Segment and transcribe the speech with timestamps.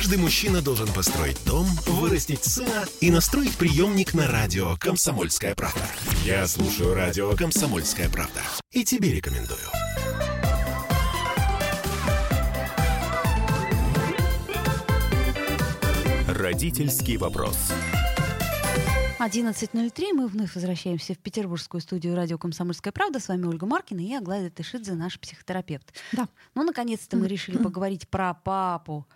[0.00, 5.82] Каждый мужчина должен построить дом, вырастить сына и настроить приемник на радио «Комсомольская правда».
[6.24, 8.40] Я слушаю радио «Комсомольская правда»
[8.72, 9.60] и тебе рекомендую.
[16.28, 17.58] Родительский вопрос.
[19.18, 20.14] 11.03.
[20.14, 23.20] Мы вновь возвращаемся в петербургскую студию радио «Комсомольская правда».
[23.20, 25.92] С вами Ольга Маркина и Аглая Тышидзе, наш психотерапевт.
[26.12, 26.26] Да.
[26.54, 29.06] Ну, наконец-то мы решили поговорить про папу,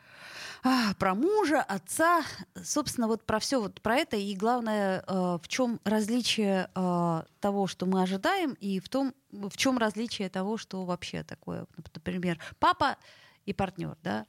[0.66, 2.22] а, про мужа, отца,
[2.62, 4.16] собственно, вот про все вот про это.
[4.16, 9.56] И главное, э, в чем различие э, того, что мы ожидаем, и в том, в
[9.58, 11.66] чем различие того, что вообще такое.
[11.94, 12.96] Например, папа
[13.44, 14.26] и партнер, да,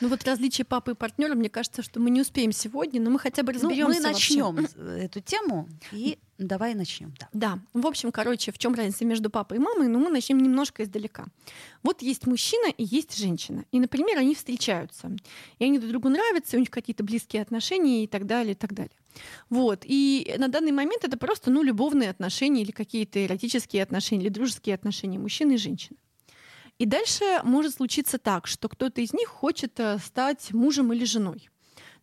[0.00, 3.18] ну вот различие папы и партнера, мне кажется, что мы не успеем сегодня, но мы
[3.18, 3.82] хотя бы разберемся.
[3.82, 7.12] Ну, мы начнем эту тему и давай начнем.
[7.18, 7.28] Да.
[7.32, 7.58] да.
[7.72, 9.88] В общем, короче, в чем разница между папой и мамой?
[9.88, 11.26] Ну, мы начнем немножко издалека.
[11.82, 13.64] Вот есть мужчина и есть женщина.
[13.72, 15.10] И, например, они встречаются.
[15.58, 18.74] И они друг другу нравятся, у них какие-то близкие отношения и так далее, и так
[18.74, 18.96] далее.
[19.50, 19.80] Вот.
[19.84, 24.76] И на данный момент это просто ну, любовные отношения или какие-то эротические отношения, или дружеские
[24.76, 25.98] отношения мужчины и женщины.
[26.78, 31.48] И дальше может случиться так, что кто-то из них хочет э, стать мужем или женой.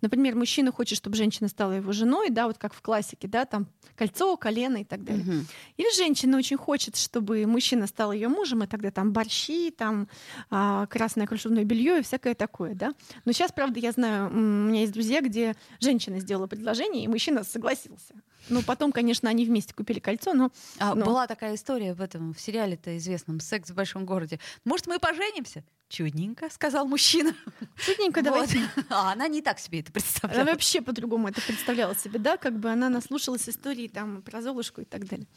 [0.02, 3.68] Например, мужчина хочет, чтобы женщина стала его женой, да, вот как в классике, да, там
[3.96, 5.24] кольцо, колено и так далее.
[5.24, 5.46] Угу.
[5.78, 10.08] Или женщина очень хочет, чтобы мужчина стал ее мужем, и тогда там борщи, там
[10.50, 12.94] а, красное кружевное белье и всякое такое, да.
[13.24, 17.44] Но сейчас, правда, я знаю, у меня есть друзья, где женщина сделала предложение, и мужчина
[17.44, 18.14] согласился.
[18.50, 20.52] Ну, потом, конечно, они вместе купили кольцо, но...
[20.80, 21.06] А, но...
[21.06, 24.40] Была такая история в этом, в сериале-то известном «Секс в большом городе».
[24.64, 25.64] Может, мы поженимся?
[25.88, 27.36] Чудненько, сказал мужчина.
[27.78, 28.60] Чудненько, давайте.
[28.76, 28.86] Вот.
[28.90, 30.42] А она не так себе это представляла.
[30.42, 34.82] Она вообще по-другому это представляла себе, да, как бы она наслушалась истории там про Золушку
[34.82, 35.28] и так далее.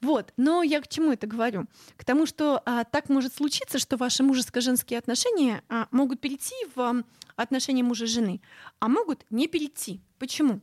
[0.00, 1.66] Вот, но я к чему это говорю?
[1.96, 6.80] К тому, что а, так может случиться, что ваши мужеско-женские отношения а, могут перейти в
[6.80, 7.04] а,
[7.36, 8.40] отношения мужа-жены,
[8.80, 10.00] а могут не перейти.
[10.18, 10.60] Почему?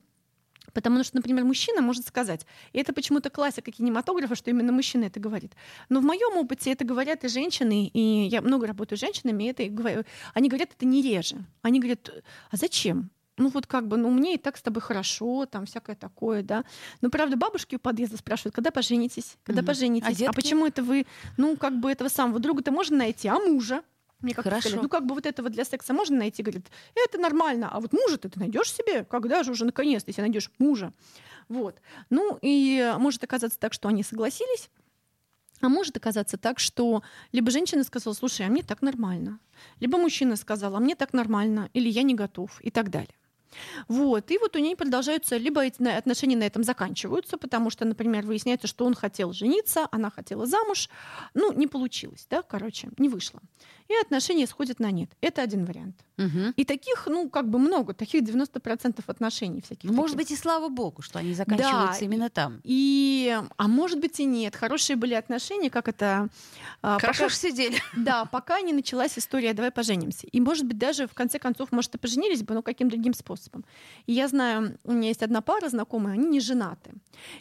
[0.74, 5.20] Потому что, например, мужчина может сказать, и это почему-то классика кинематографа, что именно мужчина это
[5.20, 5.54] говорит.
[5.90, 9.48] Но в моем опыте это говорят и женщины, и я много работаю с женщинами, и
[9.48, 10.04] это говорю,
[10.34, 11.38] они говорят это не реже.
[11.62, 12.10] Они говорят,
[12.50, 13.10] а зачем?
[13.38, 16.64] ну вот как бы, ну мне и так с тобой хорошо, там всякое такое, да.
[17.02, 19.68] Но правда бабушки у подъезда спрашивают, когда поженитесь, когда угу.
[19.68, 21.06] поженитесь, а, а почему это вы,
[21.38, 23.84] ну как бы этого самого друга-то можно найти, а мужа?
[24.22, 24.62] Мне как Хорошо.
[24.62, 26.44] Сказали, ну как бы вот этого для секса можно найти?
[26.44, 30.52] Говорит, это нормально, а вот мужа ты найдешь себе, когда же уже наконец-то, если найдешь
[30.60, 30.94] мужа.
[31.50, 31.82] Вот.
[32.10, 34.70] Ну и может оказаться так, что они согласились,
[35.60, 39.40] а может оказаться так, что либо женщина сказала, слушай, а мне так нормально,
[39.80, 43.14] либо мужчина сказал, а мне так нормально, или я не готов, и так далее.
[43.88, 44.32] Вот.
[44.32, 48.68] И вот у нее продолжаются, либо эти отношения на этом заканчиваются, потому что, например, выясняется,
[48.68, 50.90] что он хотел жениться, она хотела замуж,
[51.34, 53.40] ну, не получилось, да, короче, не вышло.
[53.92, 55.10] И отношения сходят на нет.
[55.20, 55.98] Это один вариант.
[56.18, 56.54] Угу.
[56.56, 59.90] И таких, ну, как бы много, таких 90% отношений всяких.
[59.90, 60.30] Может таких.
[60.30, 62.62] быть, и слава богу, что они заканчиваются да, именно там.
[62.64, 64.56] И, а может быть и нет.
[64.56, 66.30] Хорошие были отношения, как это...
[66.82, 67.78] А, Хорошо пока, сидели.
[67.98, 70.28] Да, пока не началась история «давай поженимся».
[70.28, 73.41] И, может быть, даже в конце концов, может, и поженились бы, но каким другим способом.
[74.06, 76.92] И я знаю, у меня есть одна пара знакомая, они не женаты.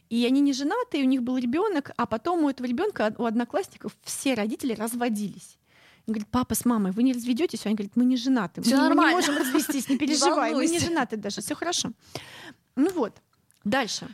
[0.09, 3.25] И они не женаты, и у них был ребенок, а потом у этого ребенка, у
[3.25, 5.59] одноклассников, все родители разводились.
[6.06, 7.66] Он говорит, папа с мамой, вы не разведетесь?
[7.66, 8.62] Они говорят, мы не женаты.
[8.62, 9.03] Все мы, нормально.
[9.03, 10.55] мы не можем развестись, не переживай.
[10.55, 11.93] Мы не женаты даже, все хорошо.
[12.77, 13.16] Ну вот,
[13.65, 14.09] дальше.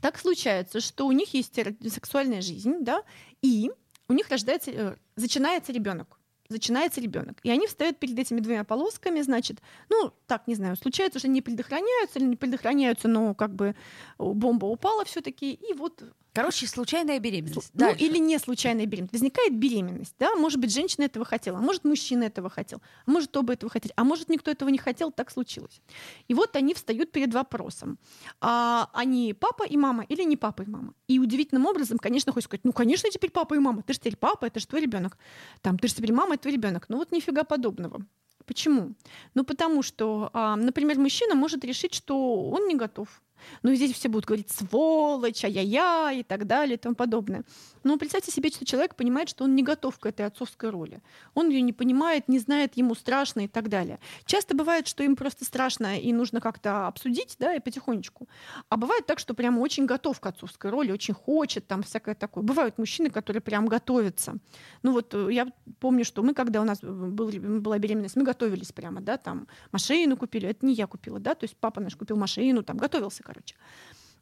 [0.00, 1.58] Так случается, что у них есть
[1.88, 3.02] сексуальная жизнь, да,
[3.42, 3.70] и
[4.08, 6.15] у них рождается, э, начинается ребенок
[6.50, 7.38] начинается ребенок.
[7.42, 11.42] И они встают перед этими двумя полосками, значит, ну, так, не знаю, случается, что не
[11.42, 13.74] предохраняются или не предохраняются, но как бы
[14.18, 16.02] бомба упала все таки и вот
[16.36, 17.70] Короче, случайная беременность.
[17.72, 18.04] Ну, Дальше.
[18.04, 19.14] или не случайная беременность.
[19.14, 23.34] Возникает беременность, да, может быть, женщина этого хотела, а может, мужчина этого хотел, а может,
[23.38, 25.80] оба этого хотели, а может, никто этого не хотел, так случилось.
[26.28, 27.98] И вот они встают перед вопросом,
[28.42, 30.92] а они папа и мама или не папа и мама.
[31.08, 34.16] И удивительным образом, конечно, хочется сказать, ну, конечно, теперь папа и мама, ты же теперь
[34.16, 35.16] папа, это же твой ребенок.
[35.62, 36.84] Там, ты же теперь мама, это твой ребенок.
[36.90, 38.04] Ну вот нифига подобного.
[38.44, 38.94] Почему?
[39.32, 43.22] Ну, потому что, а, например, мужчина может решить, что он не готов
[43.62, 47.44] ну, здесь все будут говорить сволочь, ай-яй-яй и так далее и тому подобное.
[47.84, 51.00] Но представьте себе, что человек понимает, что он не готов к этой отцовской роли.
[51.34, 53.98] Он ее не понимает, не знает, ему страшно и так далее.
[54.24, 58.28] Часто бывает, что им просто страшно и нужно как-то обсудить, да, и потихонечку.
[58.68, 62.42] А бывает так, что прямо очень готов к отцовской роли, очень хочет, там всякое такое.
[62.42, 64.36] Бывают мужчины, которые прям готовятся.
[64.82, 65.46] Ну вот э, я
[65.78, 67.30] помню, что мы, когда у нас был,
[67.60, 71.44] была беременность, мы готовились прямо, да, там машину купили, это не я купила, да, то
[71.44, 73.56] есть папа наш купил машину, там готовился короче.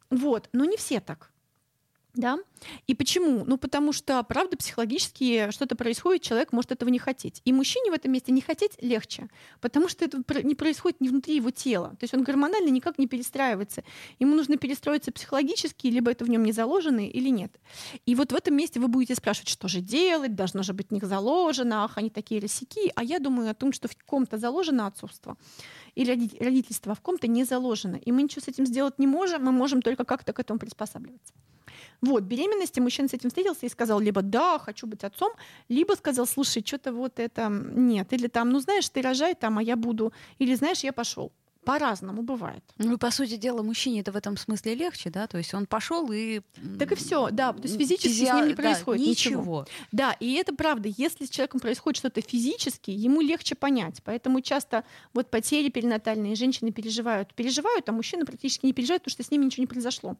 [0.09, 0.49] Вот.
[0.51, 1.31] Но не все так.
[2.15, 2.39] Да?
[2.87, 3.43] И почему?
[3.45, 7.41] Ну, потому что, правда, психологически что-то происходит, человек может этого не хотеть.
[7.43, 9.27] И мужчине в этом месте не хотеть легче,
[9.59, 11.89] потому что это не происходит не внутри его тела.
[11.99, 13.83] То есть он гормонально никак не перестраивается.
[14.19, 17.51] Ему нужно перестроиться психологически, либо это в нем не заложено или нет.
[18.05, 20.91] И вот в этом месте вы будете спрашивать, что же делать, должно же быть в
[20.91, 22.91] них заложено, ах, они такие росяки.
[22.95, 25.35] А я думаю о том, что в ком-то заложено отцовство
[25.95, 26.11] или
[26.43, 27.95] родительство, в ком-то не заложено.
[27.95, 31.33] И мы ничего с этим сделать не можем, мы можем только как-то к этому приспосабливаться.
[32.01, 35.31] Вот, беременности мужчина с этим встретился и сказал либо «да, хочу быть отцом»,
[35.69, 39.63] либо сказал «слушай, что-то вот это нет», или там «ну знаешь, ты рожай там, а
[39.63, 41.31] я буду», или «знаешь, я пошел».
[41.65, 42.63] По-разному бывает.
[42.77, 45.25] Ну, по сути дела, мужчине это в этом смысле легче, да?
[45.25, 46.41] То есть он пошел и...
[46.77, 47.53] Так и все, да.
[47.53, 48.25] То есть физически Физи...
[48.25, 49.41] с ним не происходит да, ничего.
[49.41, 49.67] ничего.
[49.91, 50.89] Да, и это правда.
[50.95, 54.01] Если с человеком происходит что-то физически, ему легче понять.
[54.03, 54.83] Поэтому часто
[55.13, 57.33] вот потери перинатальные женщины переживают.
[57.33, 60.17] Переживают, а мужчины практически не переживают, потому что с ними ничего не произошло.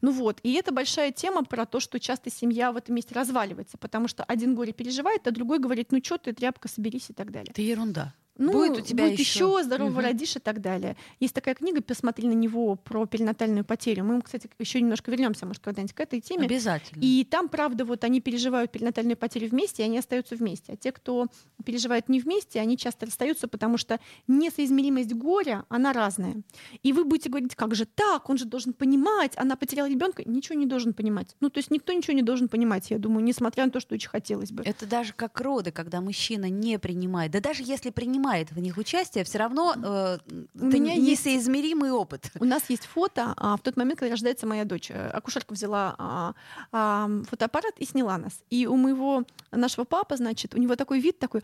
[0.00, 0.38] Ну вот.
[0.44, 4.22] И это большая тема про то, что часто семья в этом месте разваливается, потому что
[4.22, 7.50] один горе переживает, а другой говорит, ну что ты, тряпка, соберись и так далее.
[7.50, 8.14] Это ерунда.
[8.38, 10.00] Ну, будет у тебя будет еще, еще здорово угу.
[10.00, 10.96] родишь и так далее.
[11.20, 14.04] Есть такая книга «Посмотри на него» про перинатальную потерю.
[14.04, 16.46] Мы, кстати, еще немножко вернемся, может, когда-нибудь к этой теме.
[16.46, 17.00] Обязательно.
[17.02, 20.74] И там, правда, вот они переживают перинатальную потерю вместе, и они остаются вместе.
[20.74, 21.28] А те, кто
[21.64, 23.98] переживает не вместе, они часто расстаются, потому что
[24.28, 26.42] несоизмеримость горя, она разная.
[26.82, 30.58] И вы будете говорить, как же так, он же должен понимать, она потеряла ребенка, ничего
[30.58, 31.36] не должен понимать.
[31.40, 34.10] Ну, то есть никто ничего не должен понимать, я думаю, несмотря на то, что очень
[34.10, 34.62] хотелось бы.
[34.64, 37.32] Это даже как роды, когда мужчина не принимает.
[37.32, 40.18] Да даже если принимает в них участие, все равно э,
[40.54, 41.98] у это меня несоизмеримый есть...
[41.98, 42.30] опыт.
[42.40, 44.90] У нас есть фото а, в тот момент, когда рождается моя дочь.
[44.90, 46.34] Э, акушерка взяла а,
[46.72, 48.42] а, фотоаппарат и сняла нас.
[48.50, 51.42] И у моего нашего папы, значит, у него такой вид такой,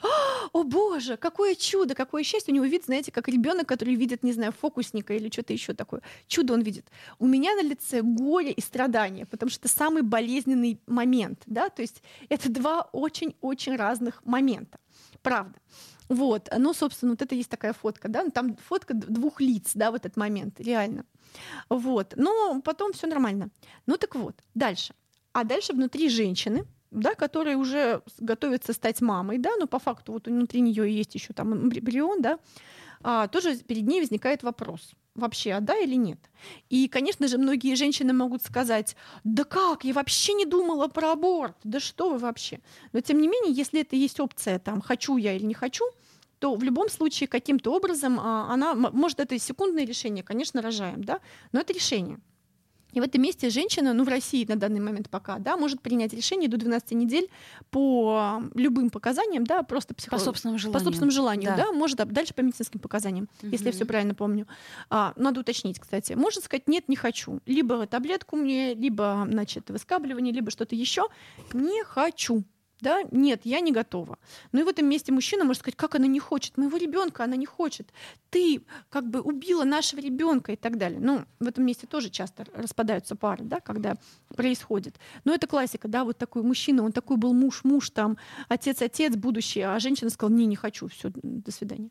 [0.53, 2.53] о боже, какое чудо, какое счастье.
[2.53, 6.03] У него вид, знаете, как ребенок, который видит, не знаю, фокусника или что-то еще такое.
[6.27, 6.87] Чудо он видит.
[7.19, 11.83] У меня на лице горе и страдания, потому что это самый болезненный момент, да, то
[11.83, 14.79] есть это два очень-очень разных момента.
[15.23, 15.59] Правда.
[16.09, 19.95] Вот, ну, собственно, вот это есть такая фотка, да, там фотка двух лиц, да, в
[19.95, 21.05] этот момент, реально.
[21.69, 23.49] Вот, но потом все нормально.
[23.87, 24.95] Ну так вот, дальше.
[25.33, 30.27] А дальше внутри женщины, да, которая уже готовится стать мамой, да, но по факту вот
[30.27, 32.39] внутри нее есть еще там эмбрион, да,
[33.03, 36.19] а, тоже перед ней возникает вопрос вообще, а да или нет.
[36.69, 41.57] И, конечно же, многие женщины могут сказать, да как, я вообще не думала про аборт,
[41.65, 42.61] да что вы вообще.
[42.93, 45.85] Но, тем не менее, если это есть опция, там, хочу я или не хочу,
[46.39, 51.21] то в любом случае каким-то образом а, она, может, это секундное решение, конечно, рожаем, да,
[51.53, 52.19] но это решение.
[52.93, 56.13] И в этом месте женщина, ну в России на данный момент пока, да, может принять
[56.13, 57.29] решение до 12 недель
[57.71, 60.21] по любым показаниям, да, просто психолог...
[60.21, 63.51] по собственному желанию, по собственному желанию, да, да может а дальше по медицинским показаниям, угу.
[63.51, 64.47] если я все правильно помню.
[64.91, 70.33] А, надо уточнить, кстати, может сказать нет, не хочу, либо таблетку мне, либо значит выскабливание,
[70.33, 71.09] либо что-то еще,
[71.53, 72.45] не хочу
[72.83, 74.19] да, нет, я не готова.
[74.51, 77.37] Ну и в этом месте мужчина может сказать, как она не хочет, моего ребенка она
[77.37, 77.93] не хочет,
[78.29, 81.01] ты как бы убила нашего ребенка и так далее.
[81.01, 83.95] Ну, в этом месте тоже часто распадаются пары, да, когда
[84.35, 84.97] происходит.
[85.25, 88.19] Но это классика, да, вот такой мужчина, он такой был муж, муж, там,
[88.49, 91.91] отец, отец, будущее, а женщина сказала, не, не хочу, все, до свидания.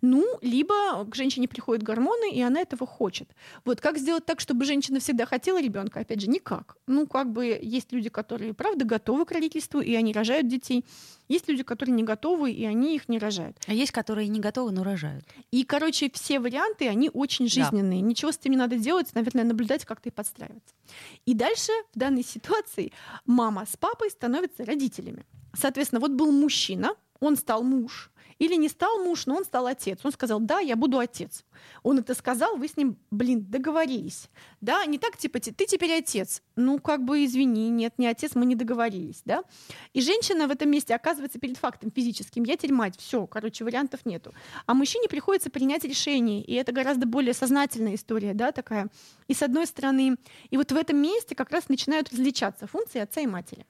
[0.00, 3.28] Ну, либо к женщине приходят гормоны, и она этого хочет.
[3.64, 6.00] Вот как сделать так, чтобы женщина всегда хотела ребенка?
[6.00, 6.76] Опять же, никак.
[6.86, 10.84] Ну, как бы есть люди, которые, правда, готовы к родительству, и они рожают детей.
[11.28, 13.56] Есть люди, которые не готовы, и они их не рожают.
[13.66, 15.24] А есть, которые не готовы, но рожают.
[15.52, 18.00] И, короче, все варианты, они очень жизненные.
[18.00, 18.06] Да.
[18.06, 20.74] Ничего с этим не надо делать, наверное, наблюдать, как ты подстраиваться.
[21.26, 22.92] И дальше в данной ситуации
[23.26, 25.24] мама с папой становятся родителями.
[25.54, 28.09] Соответственно, вот был мужчина, он стал муж,
[28.40, 30.00] или не стал муж, но он стал отец.
[30.02, 31.44] Он сказал, да, я буду отец.
[31.82, 34.28] Он это сказал, вы с ним, блин, договорились.
[34.62, 36.42] Да, не так, типа, ты теперь отец.
[36.56, 39.44] Ну, как бы, извини, нет, не отец, мы не договорились, да.
[39.92, 42.44] И женщина в этом месте оказывается перед фактом физическим.
[42.44, 44.32] Я теперь мать, все, короче, вариантов нету.
[44.64, 48.88] А мужчине приходится принять решение, и это гораздо более сознательная история, да, такая.
[49.28, 50.16] И с одной стороны,
[50.48, 53.66] и вот в этом месте как раз начинают различаться функции отца и матери.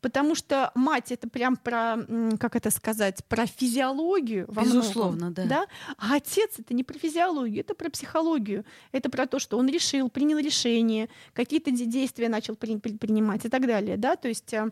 [0.00, 1.96] Потому что мать это прям про,
[2.38, 4.46] как это сказать, про физиологию.
[4.48, 5.44] Во Безусловно, многом, да.
[5.46, 5.66] да.
[5.98, 8.64] А отец это не про физиологию, это про психологию.
[8.92, 13.48] Это про то, что он решил, принял решение, какие-то действия начал при, при, принимать и
[13.48, 13.96] так далее.
[13.96, 14.16] Да?
[14.16, 14.70] То есть э,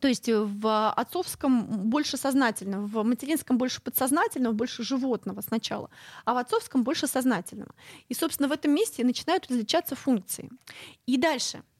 [0.00, 5.88] то есть в отцовском больше сознательного, в материнском больше подсознательного, больше животного сначала,
[6.24, 7.74] а в отцовском больше сознательного.
[8.08, 10.50] И, собственно, в этом месте начинают различаться функции.
[11.06, 11.62] И дальше–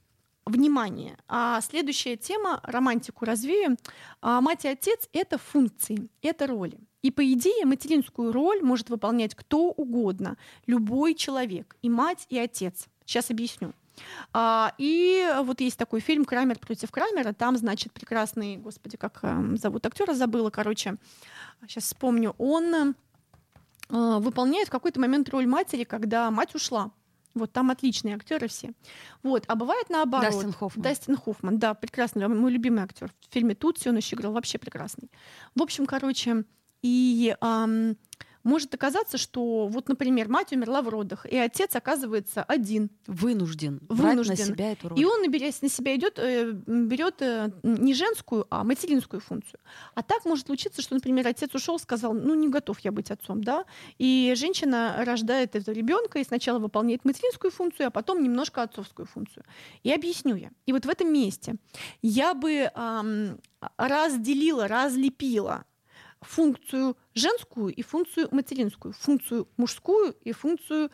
[0.47, 1.17] внимание.
[1.29, 3.77] А следующая тема, романтику развею.
[4.21, 6.79] А мать и отец— это функции, это роли.
[7.03, 10.37] И по идее материнскую роль может выполнять кто угодно,
[10.67, 12.87] любой человек, и мать, и отец.
[13.05, 13.73] Сейчас объясню.
[14.33, 17.33] А, и вот есть такой фильм «Крамер против Крамера».
[17.33, 20.97] Там, значит, прекрасный, господи, как э, зовут актера, забыла, короче,
[21.67, 22.93] сейчас вспомню, он э,
[23.89, 26.91] выполняет в какой-то момент роль матери, когда мать ушла.
[27.35, 28.73] Вот там отличные актеры все.
[29.23, 30.33] Вот, а бывает наоборот.
[30.33, 30.83] Дастин Хоффман.
[30.83, 33.13] Дастин Хоффман, да, прекрасный, мой любимый актер.
[33.29, 35.11] В фильме Тутси он еще играл вообще прекрасный.
[35.55, 36.45] В общем, короче,
[36.83, 37.97] и эм,
[38.45, 42.91] может оказаться, что вот, например, мать умерла в родах, и отец оказывается один.
[43.07, 43.81] Вынужден.
[43.89, 44.37] Вынужден.
[44.37, 45.01] На себя эту роль.
[45.01, 49.61] И он, берясь на себя, идет, э, берет э, не женскую, а материнскую функцию.
[49.95, 53.43] А так может случиться, что, например, отец ушел, сказал, ну не готов я быть отцом,
[53.43, 53.65] да,
[53.99, 59.45] и женщина рождает этого ребенка и сначала выполняет материнскую функцию, а потом немножко отцовскую функцию.
[59.83, 60.51] И объясню я.
[60.67, 61.57] И вот в этом месте
[62.03, 63.41] я бы эм,
[63.79, 65.65] разделила, разлепила
[66.27, 70.91] функцию женскую и функцию материнскую, функцию мужскую и функцию э,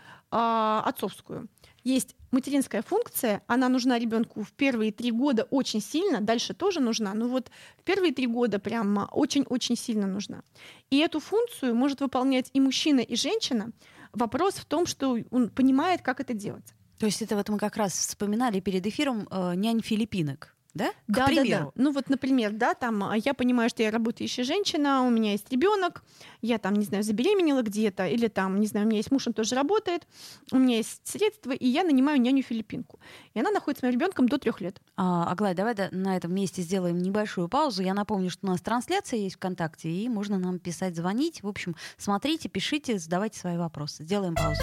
[0.84, 1.48] отцовскую.
[1.82, 7.14] Есть материнская функция, она нужна ребенку в первые три года очень сильно, дальше тоже нужна,
[7.14, 10.42] но вот в первые три года прям очень-очень сильно нужна.
[10.90, 13.72] И эту функцию может выполнять и мужчина, и женщина.
[14.12, 16.74] Вопрос в том, что он понимает, как это делать.
[16.98, 20.54] То есть это вот мы как раз вспоминали перед эфиром э, нянь филиппинок.
[20.74, 20.90] Да?
[20.90, 21.48] К да, примеру.
[21.48, 21.70] да, да.
[21.74, 25.50] Ну вот, например, да, там а, я понимаю, что я работающая женщина, у меня есть
[25.50, 26.04] ребенок,
[26.42, 29.32] я там, не знаю, забеременела где-то, или там, не знаю, у меня есть муж, он
[29.32, 30.06] тоже работает,
[30.52, 33.00] у меня есть средства, и я нанимаю няню филиппинку.
[33.34, 34.80] И она находится с моим ребенком до трех лет.
[34.96, 37.82] А, Аглая, давай на этом месте сделаем небольшую паузу.
[37.82, 41.42] Я напомню, что у нас трансляция есть ВКонтакте, и можно нам писать, звонить.
[41.42, 44.04] В общем, смотрите, пишите, задавайте свои вопросы.
[44.04, 44.62] Сделаем паузу.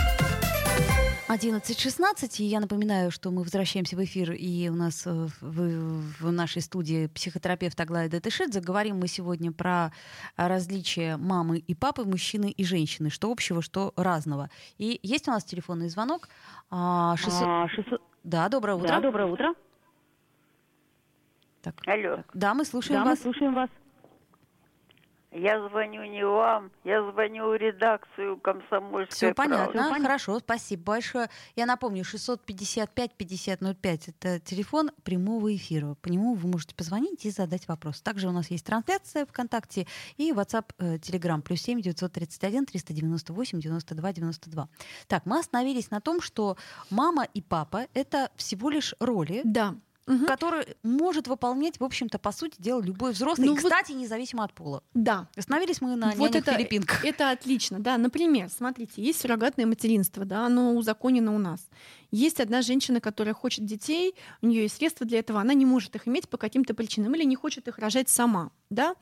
[1.33, 6.31] 11.16, и я напоминаю, что мы возвращаемся в эфир, и у нас э, в, в
[6.31, 8.59] нашей студии психотерапевт Аглая Датышидзе.
[8.59, 9.93] Говорим мы сегодня про
[10.35, 14.49] различия мамы и папы, мужчины и женщины, что общего, что разного.
[14.77, 16.27] И есть у нас телефонный звонок.
[16.69, 16.69] 600...
[16.69, 18.01] А, 600...
[18.25, 18.89] Да, доброе утро.
[18.89, 19.53] Да, доброе утро.
[21.61, 21.75] Так.
[21.85, 22.17] Алло.
[22.17, 22.25] Так.
[22.33, 23.19] Да, мы слушаем да, вас.
[23.19, 23.69] мы слушаем вас.
[25.33, 30.01] Я звоню не вам, я звоню в редакцию комсомольской Все понятно, понятно.
[30.01, 31.29] хорошо, спасибо большое.
[31.55, 35.95] Я напомню, 655-5005 это телефон прямого эфира.
[36.01, 38.01] По нему вы можете позвонить и задать вопрос.
[38.01, 44.13] Также у нас есть трансляция ВКонтакте и WhatsApp, э, Telegram, плюс 7 931 398 92
[44.13, 44.67] 92.
[45.07, 46.57] Так, мы остановились на том, что
[46.89, 49.75] мама и папа— это всего лишь роли, Да
[50.07, 50.25] угу.
[50.25, 54.01] который может выполнять, в общем-то, по сути дела, любой взрослый, ну, и, кстати, вот...
[54.01, 54.83] независимо от пола.
[54.93, 55.27] Да.
[55.35, 57.03] Остановились мы на вот это, филиппинках.
[57.05, 57.97] Это отлично, да.
[57.97, 61.67] Например, смотрите, есть суррогатное материнство, да, оно узаконено у нас.
[62.11, 65.95] Есть одна женщина, которая хочет детей, у нее есть средства для этого, она не может
[65.95, 68.51] их иметь по каким-то причинам или не хочет их рожать сама.
[68.69, 68.95] Да?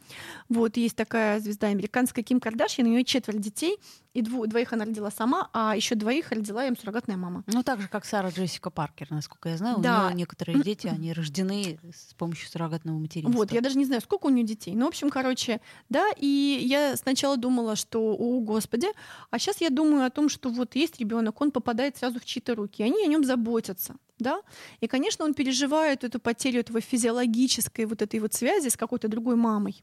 [0.48, 3.78] Вот есть такая звезда американская Ким Кардашьян, у нее четверо детей,
[4.13, 7.44] и дву, двоих она родила сама, а еще двоих родила им суррогатная мама.
[7.48, 9.78] Ну, так же, как Сара Джессика Паркер, насколько я знаю.
[9.80, 10.06] Да.
[10.06, 13.38] У нее некоторые дети, они рождены с помощью суррогатного материнства.
[13.38, 14.74] Вот, я даже не знаю, сколько у нее детей.
[14.75, 18.88] Ну, в общем, короче, да, и я сначала думала, что, о, господи,
[19.30, 22.56] а сейчас я думаю о том, что вот есть ребенок, он попадает сразу в чьи-то
[22.56, 23.96] руки, они о нем заботятся.
[24.18, 24.41] Да?
[24.82, 29.36] И, конечно, он переживает эту потерю этого физиологической вот этой вот связи с какой-то другой
[29.36, 29.82] мамой.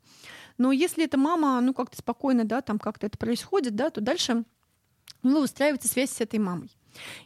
[0.59, 4.45] Но если эта мама, ну, как-то спокойно, да, там как-то это происходит, да, то дальше
[5.23, 6.71] ну, выстраивается связь с этой мамой.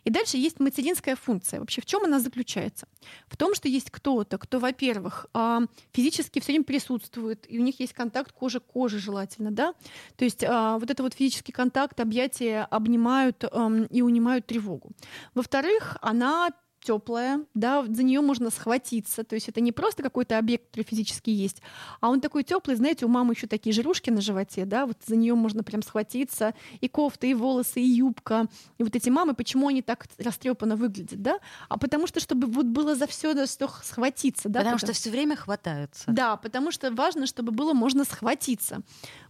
[0.04, 1.60] И дальше есть материнская функция.
[1.60, 2.86] Вообще в чем она заключается?
[3.28, 5.62] В том, что есть кто-то, кто, во-первых, а,
[5.92, 9.74] физически все время присутствует, и у них есть контакт кожи к коже желательно, да?
[10.16, 13.44] То есть а, вот это вот физический контакт, объятия обнимают
[13.90, 14.90] и унимают тревогу.
[15.34, 16.50] Во-вторых, она
[16.80, 19.24] теплая, да, за нее можно схватиться.
[19.24, 21.62] То есть это не просто какой-то объект, который физически есть,
[22.00, 25.16] а он такой теплый, знаете, у мамы еще такие жирушки на животе, да, вот за
[25.16, 28.46] нее можно прям схватиться, и кофта, и волосы, и юбка.
[28.78, 31.38] И вот эти мамы, почему они так растрепанно выглядят, да?
[31.68, 34.60] А потому что, чтобы вот было за все да, схватиться, да.
[34.60, 36.04] Потому, потому что все время хватаются.
[36.10, 38.82] Да, потому что важно, чтобы было можно схватиться.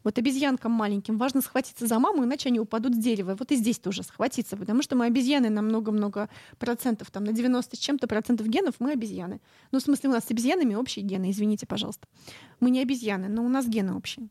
[0.04, 3.36] Вот обезьянкам маленьким важно схватиться за маму, иначе они упадут с дерева.
[3.38, 6.28] Вот и здесь тоже схватиться, потому что мы обезьяны на много-много
[6.58, 9.40] процентов, там на 90 с чем-то процентов генов мы обезьяны.
[9.72, 12.06] Ну, в смысле, у нас с обезьянами общие гены, извините, пожалуйста.
[12.60, 14.28] Мы не обезьяны, но у нас гены общие.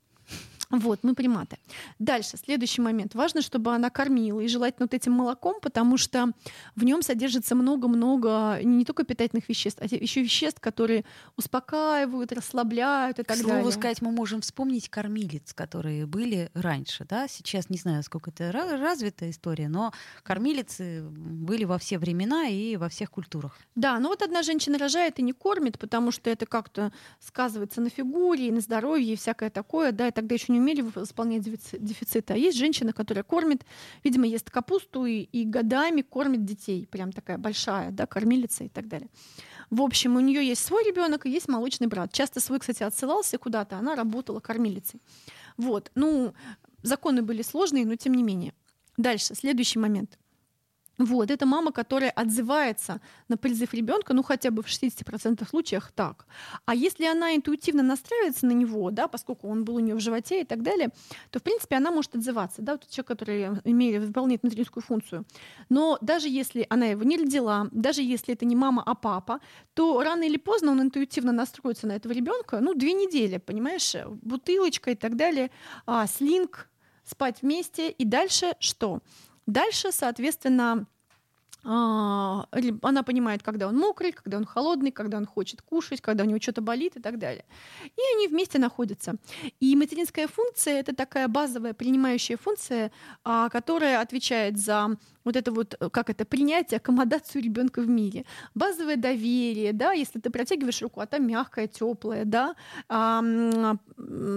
[0.71, 1.57] Вот, мы приматы.
[1.97, 3.15] Дальше, следующий момент.
[3.15, 6.31] Важно, чтобы она кормила, и желательно вот этим молоком, потому что
[6.75, 11.05] в нем содержится много-много не только питательных веществ, а еще веществ, которые
[11.37, 13.71] успокаивают, расслабляют и так К слову далее.
[13.71, 17.05] сказать, мы можем вспомнить кормилец, которые были раньше.
[17.09, 17.27] Да?
[17.27, 19.91] Сейчас не знаю, сколько это ра- развитая история, но
[20.23, 23.57] кормилицы были во все времена и во всех культурах.
[23.75, 27.89] Да, но вот одна женщина рожает и не кормит, потому что это как-то сказывается на
[27.89, 31.79] фигуре и на здоровье и всякое такое, да, и тогда еще не умели восполнять дефици-
[31.79, 32.33] дефициты.
[32.33, 33.65] А есть женщина, которая кормит,
[34.03, 38.87] видимо, ест капусту и, и годами кормит детей, прям такая большая, да, кормилица и так
[38.87, 39.09] далее.
[39.69, 42.11] В общем, у нее есть свой ребенок и есть молочный брат.
[42.11, 45.01] Часто свой, кстати, отсылался куда-то, она работала кормилицей.
[45.57, 46.33] Вот, ну,
[46.83, 48.53] законы были сложные, но тем не менее.
[48.97, 50.18] Дальше, следующий момент.
[50.99, 56.25] Вот, это мама, которая отзывается на призыв ребенка, ну хотя бы в 60% случаях так.
[56.65, 60.41] А если она интуитивно настраивается на него, да, поскольку он был у нее в животе
[60.41, 60.89] и так далее,
[61.31, 65.25] то в принципе она может отзываться, да, вот человек, который имеет, выполняет материнскую функцию.
[65.69, 69.39] Но даже если она его не родила, даже если это не мама, а папа,
[69.75, 74.91] то рано или поздно он интуитивно настроится на этого ребенка, ну две недели, понимаешь, бутылочка
[74.91, 75.49] и так далее,
[75.85, 76.67] а, слинг,
[77.05, 78.99] спать вместе и дальше что?
[79.49, 80.85] Дальше, соответственно,
[81.63, 86.39] она понимает, когда он мокрый, когда он холодный, когда он хочет кушать, когда у него
[86.39, 87.45] что-то болит и так далее.
[87.85, 89.15] И они вместе находятся.
[89.59, 92.91] И материнская функция— это такая базовая принимающая функция,
[93.23, 98.25] а, которая отвечает за вот это вот, э, как это, принятие, аккомодацию ребенка в мире.
[98.55, 102.55] Базовое доверие, да, если ты протягиваешь руку, а там мягкая, теплая, да,
[102.87, 103.21] а,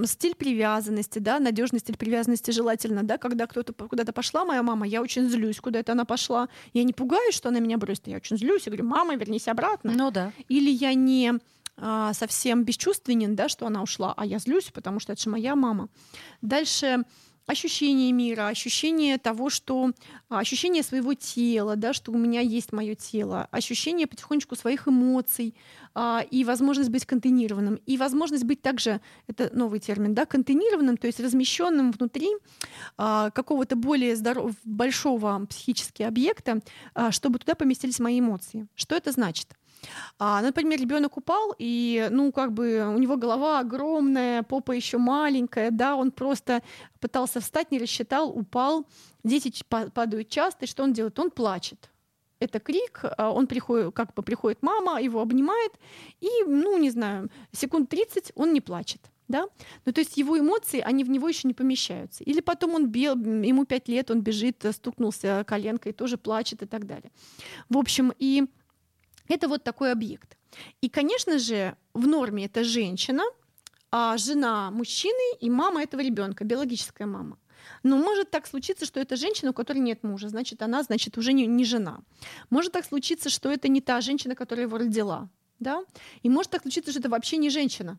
[0.05, 5.01] стиль привязанности, да, надежный стиль привязанности желательно, да, когда кто-то куда-то пошла, моя мама, я
[5.01, 8.37] очень злюсь, куда это она пошла, я не пугаюсь, что она меня бросит, я очень
[8.37, 9.93] злюсь, я говорю, мама, вернись обратно.
[9.93, 10.33] Ну да.
[10.49, 11.35] Или я не
[11.77, 15.57] а, совсем бесчувственен, да, что она ушла, а я злюсь, потому что это же моя
[15.57, 15.89] мама.
[16.41, 17.05] Дальше
[17.47, 19.93] ощущение мира, ощущение того, что
[20.29, 25.55] а, ощущение своего тела, да, что у меня есть мое тело, ощущение потихонечку своих эмоций
[25.95, 31.07] а, и возможность быть контейнированным, и возможность быть также, это новый термин, да, контейнированным, то
[31.07, 32.29] есть размещенным внутри
[32.97, 34.53] а, какого-то более здоров...
[34.65, 36.61] большого психического объекта,
[36.95, 38.67] а, чтобы туда поместились мои эмоции.
[38.75, 39.49] Что это значит?
[40.19, 45.71] А, например, ребенок упал, и, ну, как бы у него голова огромная, попа еще маленькая,
[45.71, 46.63] да, он просто
[47.01, 48.87] пытался встать, не рассчитал, упал.
[49.25, 51.19] Дети падают часто, и что он делает?
[51.19, 51.91] Он плачет.
[52.41, 55.73] Это крик, а, он приходит, как бы приходит мама, его обнимает,
[56.21, 59.01] и, ну, не знаю, секунд 30 он не плачет.
[59.29, 59.47] Да?
[59.87, 62.23] Ну, то есть его эмоции, они в него еще не помещаются.
[62.25, 66.87] Или потом он бел, ему 5 лет, он бежит, стукнулся коленкой, тоже плачет и так
[66.87, 67.11] далее.
[67.71, 68.45] В общем, и
[69.29, 70.37] это вот такой объект.
[70.81, 73.23] И, конечно же, в норме это женщина,
[73.91, 77.39] а жена мужчины и мама этого ребенка, биологическая мама.
[77.83, 81.33] Но может так случиться, что это женщина, у которой нет мужа, значит, она, значит, уже
[81.33, 82.01] не, не жена.
[82.51, 85.29] Может так случиться, что это не та женщина, которая его родила.
[85.59, 85.85] Да?
[86.23, 87.99] И может так случиться, что это вообще не женщина.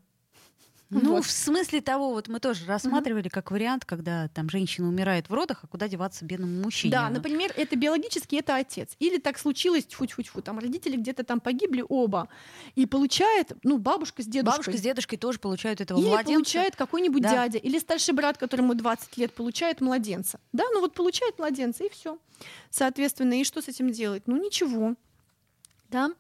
[1.02, 1.26] Ну, Вот.
[1.26, 5.60] в смысле того, вот мы тоже рассматривали как вариант, когда там женщина умирает в родах,
[5.64, 6.92] а куда деваться бедному мужчине?
[6.92, 8.96] Да, например, это биологически это отец.
[9.00, 12.30] Или так случилось, тьфу-тьфу-тьфу, там родители где-то там погибли оба.
[12.76, 14.58] И получает, ну, бабушка с дедушкой.
[14.58, 16.34] Бабушка с дедушкой тоже получают этого Или младенца.
[16.34, 17.32] получает какой-нибудь Да.
[17.32, 20.40] дядя, или старший брат, которому 20 лет, получает младенца.
[20.52, 22.18] Да, ну вот получает младенца, и все.
[22.70, 24.24] Соответственно, и что с этим делать?
[24.26, 24.96] Ну ничего.
[25.90, 26.12] Да.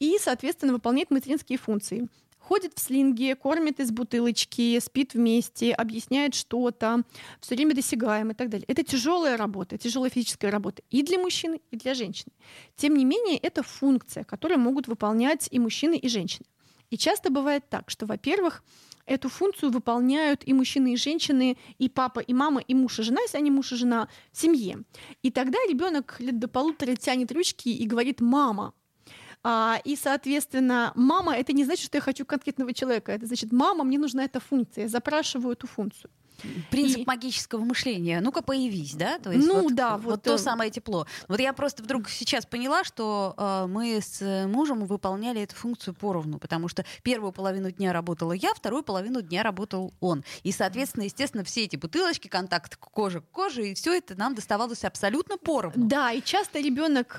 [0.00, 2.08] И, соответственно, выполняет материнские функции.
[2.48, 7.02] Ходит в слинге, кормит из бутылочки, спит вместе, объясняет что-то,
[7.42, 8.64] все время досягаем и так далее.
[8.68, 12.32] Это тяжелая работа, тяжелая физическая работа и для мужчины, и для женщины.
[12.74, 16.46] Тем не менее, это функция, которую могут выполнять и мужчины, и женщины.
[16.88, 18.64] И часто бывает так, что, во-первых,
[19.04, 23.20] эту функцию выполняют и мужчины, и женщины, и папа, и мама, и муж, и жена,
[23.20, 24.84] если они муж и жена, в семье.
[25.22, 28.72] И тогда ребенок лет до полутора тянет ручки и говорит «мама».
[29.50, 33.12] А, и, соответственно, мама это не значит, что я хочу конкретного человека.
[33.12, 34.82] Это значит, мама, мне нужна эта функция.
[34.82, 36.10] Я запрашиваю эту функцию.
[36.70, 38.20] Принцип И- магического мышления.
[38.20, 39.18] Ну-ка, появись, да?
[39.18, 41.06] То Ну вот, да, вот, вот, то э, самое тепло.
[41.28, 45.94] Вот я просто вдруг сейчас поняла, что э, мы с э, мужем выполняли эту функцию
[45.94, 50.24] поровну, потому что первую половину дня работала я, вторую половину дня работал он.
[50.42, 54.84] И, соответственно, естественно, все эти бутылочки, контакт кожи к коже, и все это нам доставалось
[54.84, 55.86] абсолютно поровну.
[55.88, 57.16] Да, и часто ребенок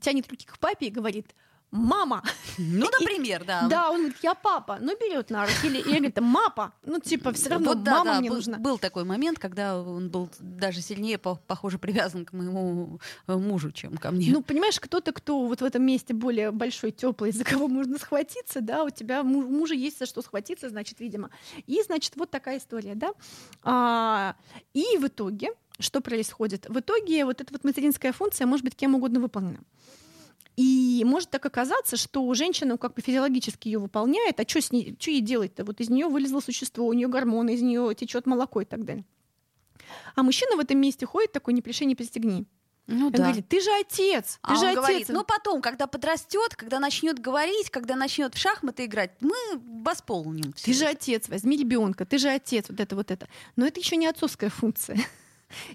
[0.00, 1.34] тянет руки к папе и говорит
[1.70, 2.22] мама.
[2.58, 3.66] Ну, например, да.
[3.68, 4.78] Да, он говорит, я папа.
[4.80, 5.66] Ну, берет на руки.
[5.66, 6.72] Или, или говорит, мапа.
[6.84, 8.58] Ну, типа, все равно Вот да, мама да, мне был, нужна.
[8.58, 13.72] был такой момент, когда он был даже сильнее, по- похоже, привязан к моему э, мужу,
[13.72, 14.30] чем ко мне.
[14.32, 18.60] Ну, понимаешь, кто-то, кто вот в этом месте более большой, теплый, за кого можно схватиться,
[18.60, 21.30] да, у тебя му- у мужа есть за что схватиться, значит, видимо.
[21.66, 23.12] И, значит, вот такая история, да.
[23.62, 24.34] А,
[24.74, 26.66] и в итоге, что происходит?
[26.68, 29.60] В итоге вот эта вот материнская функция может быть кем угодно выполнена.
[30.56, 34.96] И может так оказаться, что женщина как бы физиологически ее выполняет, а что с ней,
[34.98, 35.64] что ей делать-то?
[35.64, 39.04] Вот из нее вылезло существо, у нее гормоны, из нее течет молоко и так далее.
[40.14, 42.46] А мужчина в этом месте ходит такой, не пришей, не пристегни.
[42.86, 44.78] ну Он говорит, ты же отец, ты А же он отец.
[44.78, 49.36] говорит, ну потом, когда подрастет, когда начнет говорить, когда начнет в шахматы играть, мы
[49.82, 50.54] восполним.
[50.54, 50.92] ты же это».
[50.96, 53.28] отец, возьми ребенка, ты же отец, вот это вот это.
[53.56, 54.98] Но это еще не отцовская функция.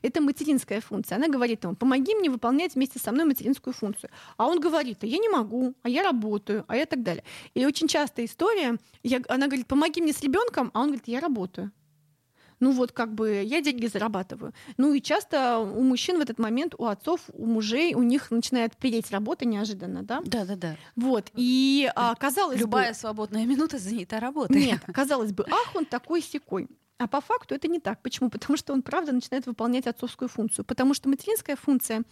[0.01, 1.15] Это материнская функция.
[1.17, 4.09] Она говорит ему, помоги мне выполнять вместе со мной материнскую функцию.
[4.37, 7.23] А он говорит, а я не могу, а я работаю, а я так далее.
[7.53, 11.19] И очень частая история, я, она говорит, помоги мне с ребенком, а он говорит, я
[11.19, 11.71] работаю.
[12.61, 14.53] Ну вот как бы я деньги зарабатываю.
[14.77, 18.77] Ну и часто у мужчин в этот момент, у отцов, у мужей, у них начинает
[18.77, 20.21] переть работа неожиданно, да?
[20.23, 20.77] Да, да, да.
[20.95, 21.31] Вот.
[21.33, 22.61] И а, казалось бы...
[22.61, 24.63] Любая свободная минута занята работой.
[24.63, 26.67] Нет, казалось бы, ах, он такой секой.
[27.01, 27.99] А по факту это не так.
[28.03, 28.29] Почему?
[28.29, 30.65] Потому что он, правда, начинает выполнять отцовскую функцию.
[30.65, 32.03] Потому что материнская функция,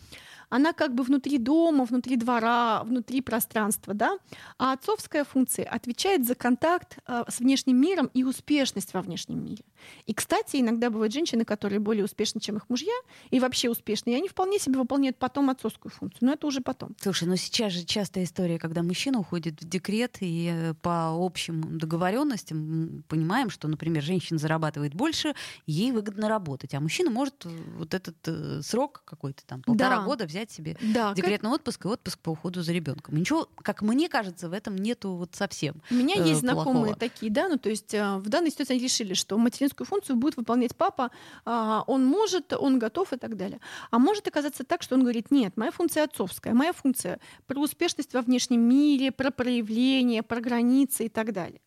[0.50, 4.18] она как бы внутри дома, внутри двора, внутри пространства, да?
[4.58, 9.64] А отцовская функция отвечает за контакт э, с внешним миром и успешность во внешнем мире.
[10.06, 12.94] И, кстати, иногда бывают женщины, которые более успешны, чем их мужья,
[13.30, 16.28] и вообще успешны, и они вполне себе выполняют потом отцовскую функцию.
[16.28, 16.96] Но это уже потом.
[17.00, 21.78] Слушай, ну сейчас же частая история, когда мужчина уходит в декрет, и э, по общим
[21.78, 25.34] договоренностям понимаем, что, например, женщина зарабатывает больше,
[25.66, 30.04] ей выгодно работать, а мужчина может э, вот этот срок какой-то там полтора Да.
[30.04, 33.16] года взять себе Да, как- декретный отпуск и отпуск по уходу за ребенком.
[33.16, 35.82] Ничего, как мне кажется, в этом нету вот совсем.
[35.92, 36.96] У меня э, есть знакомые плохого.
[36.96, 40.38] такие, да, ну то есть э, в данной ситуации они решили, что материнскую функцию будет
[40.38, 41.12] выполнять папа,
[41.46, 43.60] а, он может, он готов и так далее.
[43.92, 48.14] А может оказаться так, что он говорит, нет, моя функция отцовская, моя функция про успешность
[48.14, 51.60] во внешнем мире, про проявление, про границы и так далее.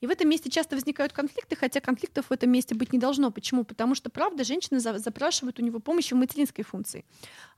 [0.00, 3.30] И в этом месте часто возникают конфликты, хотя конфликтов в этом месте быть не должно.
[3.30, 3.64] Почему?
[3.64, 7.04] Потому что, правда, женщина за- запрашивает у него помощи в материнской функции.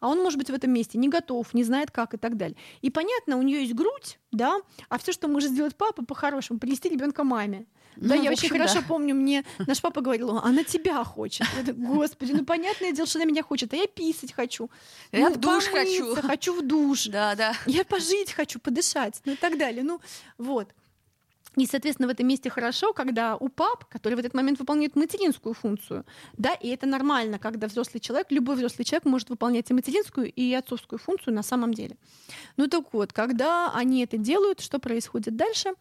[0.01, 2.57] А он может быть в этом месте не готов, не знает как и так далее.
[2.81, 6.89] И понятно, у нее есть грудь, да, а все, что может сделать папа по-хорошему, принести
[6.89, 7.67] ребенка маме.
[7.97, 8.87] Да, Ну, я в очень общем, хорошо да.
[8.89, 11.47] помню, мне наш папа говорил, она тебя хочет.
[11.59, 14.71] Я так, Господи, ну понятное дело, что она меня хочет, а я писать хочу.
[15.13, 16.27] Я Ну, в душ помыться хочу.
[16.27, 17.07] Хочу в душ.
[17.09, 17.53] Да, да.
[17.67, 19.83] Я пожить хочу, подышать, ну и так далее.
[19.83, 20.01] Ну,
[20.39, 20.69] вот.
[21.57, 25.55] И, соответственно, в этом месте хорошо, когда у пап, который в этот момент выполняет материнскую
[25.55, 26.05] функцию,
[26.39, 30.53] да, и это нормально, когда взрослый человек, любой взрослый человек может выполнять и материнскую, и
[30.55, 31.97] отцовскую функцию на самом деле.
[32.57, 35.75] Ну так вот, когда они это делают, что происходит дальше?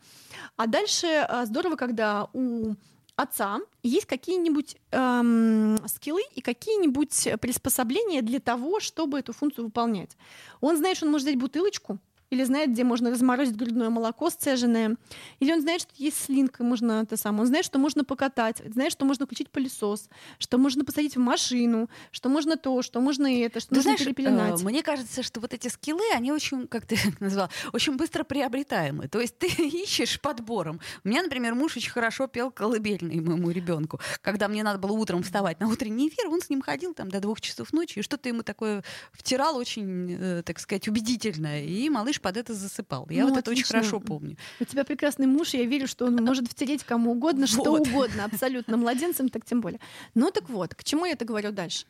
[0.57, 2.73] А дальше а, здорово, когда у
[3.15, 10.17] отца есть какие-нибудь эм, скиллы и какие-нибудь приспособления для того, чтобы эту функцию выполнять.
[10.59, 11.99] Он знает, что он может взять бутылочку,
[12.31, 14.95] или знает, где можно разморозить грудное молоко сцеженное,
[15.39, 18.93] или он знает, что есть слинка, можно это самое, он знает, что можно покатать, знает,
[18.93, 23.59] что можно включить пылесос, что можно посадить в машину, что можно то, что можно это,
[23.59, 24.61] что Ты можно знаешь, перепеленать.
[24.61, 29.09] э, мне кажется, что вот эти скиллы, они очень, как ты назвала, очень быстро приобретаемы.
[29.09, 30.79] То есть ты ищешь подбором.
[31.03, 33.99] У меня, например, муж очень хорошо пел колыбельный моему ребенку.
[34.21, 37.19] Когда мне надо было утром вставать на утренний эфир, он с ним ходил там до
[37.19, 41.63] двух часов ночи, и что-то ему такое втирал очень, э, так сказать, убедительное.
[41.65, 43.07] И малыш под это засыпал.
[43.09, 43.79] Я Ну, вот это очень отлично.
[43.79, 44.37] хорошо помню.
[44.59, 47.87] У тебя прекрасный муж, и я верю, что он может втереть кому угодно, что Вот.
[47.87, 49.79] угодно, абсолютно младенцам, так тем более.
[50.15, 51.85] Ну так вот, к чему я это говорю дальше?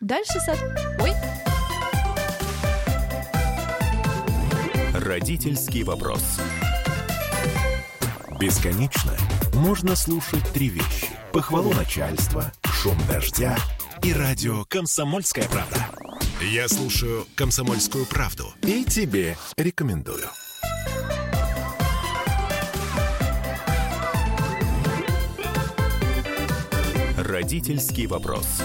[0.00, 0.52] Дальше, со...
[1.00, 1.12] ой,
[4.94, 6.22] Родительский вопрос.
[8.38, 9.12] Бесконечно
[9.54, 11.08] можно слушать три вещи.
[11.32, 13.56] Похвалу начальства, шум дождя
[14.02, 15.86] и радио «Комсомольская правда».
[16.50, 20.28] Я слушаю «Комсомольскую правду» и тебе рекомендую.
[27.16, 28.60] Родительский вопрос.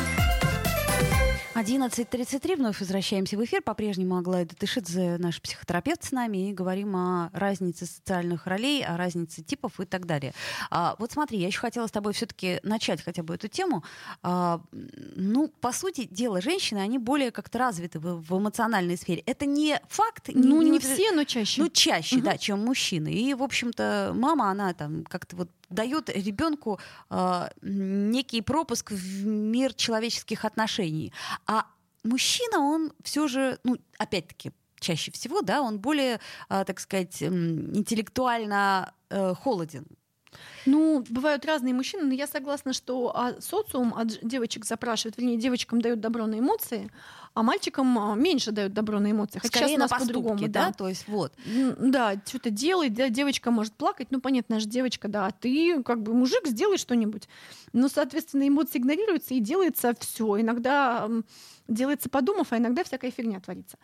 [1.68, 3.62] 11.33, вновь возвращаемся в эфир.
[3.62, 9.44] По-прежнему Аглая Датышидзе, наш психотерапевт с нами, и говорим о разнице социальных ролей, о разнице
[9.44, 10.34] типов и так далее.
[10.72, 13.84] А, вот смотри, я еще хотела с тобой все-таки начать хотя бы эту тему.
[14.24, 19.22] А, ну, по сути дела, женщины, они более как-то развиты в, в эмоциональной сфере.
[19.26, 20.30] Это не факт.
[20.34, 21.62] ну не вот- все, но чаще.
[21.62, 22.26] ну, чаще, Мгм.
[22.26, 23.10] да, чем мужчины.
[23.12, 29.74] И, в общем-то, мама, она там как-то вот дает ребенку э, некий пропуск в мир
[29.74, 31.14] человеческих отношений.
[31.46, 31.66] А
[32.04, 38.94] мужчина, он все же, ну, опять-таки, чаще всего, да, он более, а, так сказать, интеллектуально
[39.10, 39.88] э, холоден.
[40.66, 45.82] Ну, бывают разные мужчины, но я согласна, что а, социум от девочек запрашивает, вернее, девочкам
[45.82, 46.92] дают добро на эмоции,
[47.34, 49.40] а мальчикам а, меньше дают добро на эмоции.
[49.40, 50.68] Хотя Скорее сейчас у нас по-другому, да?
[50.68, 50.74] да?
[50.74, 51.34] То есть вот.
[51.78, 56.02] Да, что-то делай, да, девочка может плакать, ну, понятно, же девочка, да, а ты, как
[56.02, 57.30] бы, мужик, сделай что-нибудь.
[57.74, 60.42] Но, соответственно, эмоции игнорируются и делается все.
[60.42, 61.10] Иногда
[61.68, 63.78] делается подумав, а иногда всякая фигня творится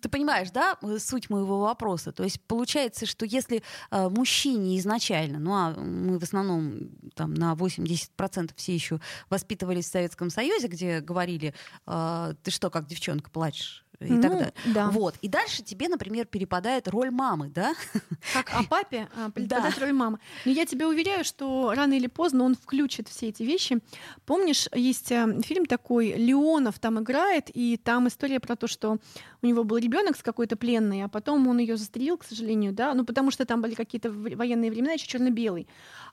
[0.00, 2.12] ты понимаешь, да, суть моего вопроса?
[2.12, 7.54] То есть получается, что если э, мужчине изначально, ну а мы в основном там на
[7.54, 11.54] 80% все еще воспитывались в Советском Союзе, где говорили,
[11.86, 13.85] э, ты что, как девчонка, плачешь?
[14.00, 14.52] И ну, так далее.
[14.66, 14.90] Да.
[14.90, 15.14] Вот.
[15.22, 17.74] И дальше тебе, например, перепадает роль мамы, да?
[18.32, 19.80] Как о папе а, перепадает да.
[19.80, 20.18] роль мамы.
[20.44, 23.78] Но я тебя уверяю, что рано или поздно он включит все эти вещи.
[24.24, 28.98] Помнишь, есть э, фильм такой, Леонов там играет, и там история про то, что
[29.42, 32.94] у него был ребенок с какой-то пленной, а потом он ее застрелил, к сожалению, да,
[32.94, 35.68] ну потому что там были какие-то военные времена, еще черно-белый.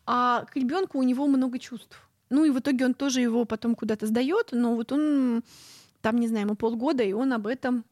[0.05, 1.97] А к ребенку у него много чувств.
[2.29, 5.43] Ну и в итоге он тоже его потом куда-то сдает, но вот он
[6.03, 7.85] там, не знаю, ему полгода, и он об этом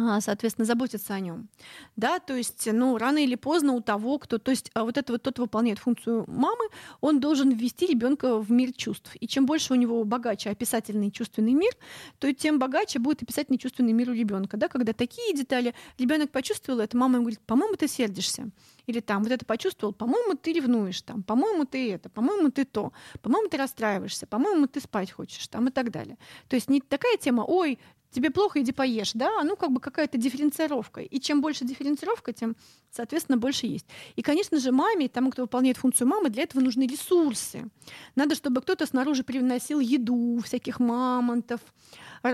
[0.00, 1.48] а, соответственно, заботиться о нем.
[1.96, 5.12] Да, то есть, ну, рано или поздно у того, кто, то есть, а вот это
[5.12, 6.64] вот тот выполняет функцию мамы,
[7.00, 9.10] он должен ввести ребенка в мир чувств.
[9.18, 11.72] И чем больше у него богаче описательный чувственный мир,
[12.20, 14.56] то тем богаче будет описательный чувственный мир у ребенка.
[14.56, 18.50] Да, когда такие детали ребенок почувствовал это, мама ему говорит, по-моему, ты сердишься.
[18.88, 22.92] Или там, вот это почувствовал, по-моему, ты ревнуешь, там, по-моему, ты это, по-моему, ты то,
[23.20, 26.16] по-моему, ты расстраиваешься, по-моему, ты спать хочешь, там, и так далее.
[26.48, 27.78] То есть не такая тема, ой,
[28.10, 31.02] тебе плохо, иди поешь, да, ну как бы какая-то дифференцировка.
[31.02, 32.56] И чем больше дифференцировка, тем,
[32.90, 33.86] соответственно, больше есть.
[34.16, 37.68] И, конечно же, маме, тому, кто выполняет функцию мамы, для этого нужны ресурсы.
[38.16, 41.60] Надо, чтобы кто-то снаружи приносил еду, всяких мамонтов,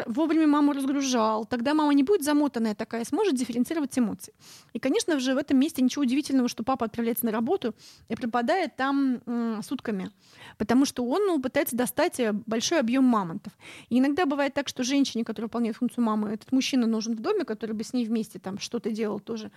[0.07, 1.45] вовремя маму разгружал.
[1.45, 4.35] Тогда мама не будет замотанная такая, сможет дифференцировать эмоции.
[4.73, 7.75] И, конечно же, в этом месте ничего удивительного, что папа отправляется на работу
[8.09, 9.21] и пропадает там
[9.63, 10.11] сутками,
[10.59, 13.53] потому что он ну, пытается достать э, большой объем мамонтов.
[13.89, 17.45] И иногда бывает так, что женщине, которая выполняет функцию мамы, этот мужчина нужен в доме,
[17.45, 19.51] который бы с ней вместе там что-то делал тоже.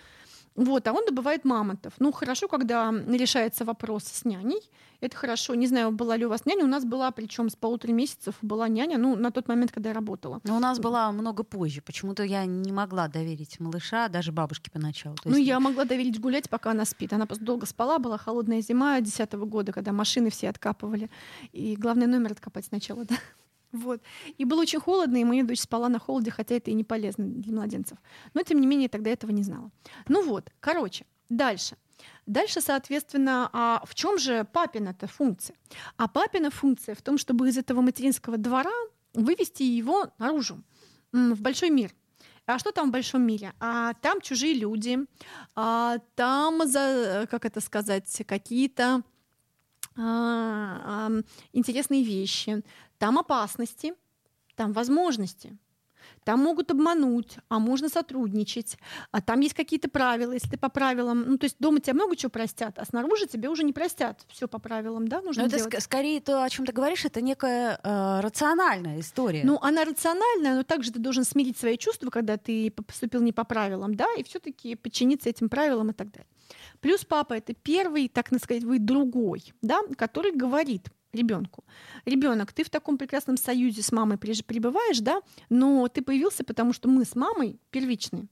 [0.57, 1.93] Вот, а он добывает мамонтов.
[1.99, 4.59] Ну, хорошо, когда решается вопрос с няней.
[5.01, 5.53] Это хорошо.
[5.53, 6.63] Не знаю, была ли у вас няня.
[6.63, 9.93] У нас была, причем с полутора месяцев была няня, ну, на тот момент, когда я
[9.95, 10.41] работала.
[10.43, 11.81] Но у нас была много позже.
[11.81, 15.15] Почему-то я не могла доверить малыша, даже бабушке поначалу.
[15.17, 15.39] То ну, есть...
[15.39, 17.13] Ну, я могла доверить гулять, пока она спит.
[17.13, 21.11] Она просто долго спала, была холодная зима 2010 года, когда машины все откапывали.
[21.51, 23.15] И главный номер откопать сначала, да.
[23.71, 24.01] Вот.
[24.37, 27.25] И было очень холодно, и моя дочь спала на холоде, хотя это и не полезно
[27.25, 27.97] для младенцев.
[28.33, 29.71] Но, тем не менее, тогда этого не знала.
[30.07, 31.75] Ну вот, короче, дальше.
[32.25, 35.55] Дальше, соответственно, а в чем же папина эта функция?
[35.97, 38.71] А папина функция в том, чтобы из этого материнского двора
[39.13, 40.63] вывести его наружу,
[41.11, 41.91] в большой мир.
[42.45, 43.53] А что там в большом мире?
[43.59, 44.99] А там чужие люди,
[45.55, 49.03] а там, за, как это сказать, какие-то
[51.53, 52.63] интересные вещи,
[52.97, 53.93] там опасности,
[54.55, 55.57] там возможности.
[56.23, 58.77] Там могут обмануть, а можно сотрудничать.
[59.11, 61.23] А там есть какие-то правила, если ты по правилам.
[61.25, 64.25] Ну, то есть дома тебя много чего простят, а снаружи тебе уже не простят.
[64.27, 65.73] Все по правилам, да, нужно Но делать.
[65.73, 69.43] это скорее то, о чем ты говоришь, это некая э, рациональная история.
[69.45, 73.43] Ну, она рациональная, но также ты должен смирить свои чувства, когда ты поступил не по
[73.43, 76.27] правилам, да, и все-таки подчиниться этим правилам и так далее.
[76.81, 81.63] Плюс папа это первый, так сказать, вы другой, да, который говорит, ребенку.
[82.05, 86.89] Ребенок, ты в таком прекрасном союзе с мамой пребываешь, да, но ты появился, потому что
[86.89, 88.27] мы с мамой первичны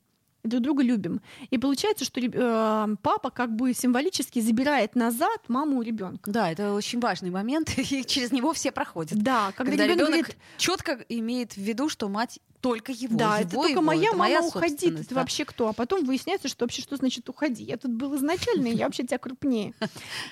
[0.45, 1.21] друг друга любим.
[1.49, 6.31] И получается, что э, папа как бы символически забирает назад маму у ребенка.
[6.31, 9.17] Да, это очень важный момент, и через него все проходят.
[9.17, 10.37] Да, когда, когда ребенок говорит...
[10.57, 13.15] четко имеет в виду, что мать только его.
[13.15, 14.83] Да, его, это только его, моя это мама моя уходит.
[14.83, 15.15] Это да.
[15.15, 15.69] вообще кто?
[15.69, 17.63] А потом выясняется, что вообще что значит уходи.
[17.63, 19.73] Я тут был изначально, я вообще тебя крупнее.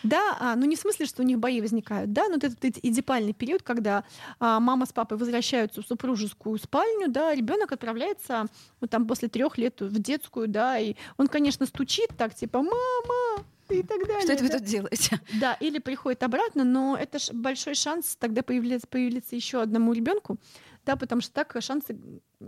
[0.03, 2.49] Да, а, ну не в смысле, что у них бои возникают, да, но это
[2.81, 4.03] идеальный период, когда
[4.39, 8.47] а, мама с папой возвращаются в супружескую спальню, да, ребенок отправляется
[8.81, 13.45] вот там после трех лет в детскую, да, и он, конечно, стучит так, типа, мама,
[13.69, 14.21] и так далее.
[14.21, 15.19] Что это вы тут делаете?
[15.39, 20.37] Да, или приходит обратно, но это большой шанс тогда появляться, появиться еще одному ребенку,
[20.85, 21.97] да, потому что так шансы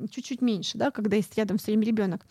[0.10, 2.26] чуть-чуть меньше, да, когда есть рядом все время ребенок.